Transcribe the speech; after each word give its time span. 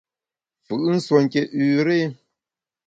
Mfù’ 0.61 0.75
nsuonké 0.95 1.41
üre! 1.65 1.99